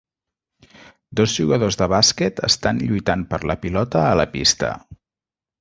[1.19, 4.73] Dos jugadors de bàsquet estan lluitant per la pilota a la pista.